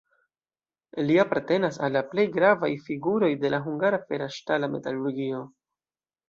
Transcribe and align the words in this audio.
Li 1.09 1.17
apartenas 1.23 1.77
al 1.87 1.93
la 1.97 2.01
plej 2.13 2.25
gravaj 2.37 2.71
figuroj 2.87 3.31
de 3.45 3.53
la 3.55 3.61
hungara 3.67 4.01
fera-ŝtala 4.09 4.73
metalurgio. 4.79 5.45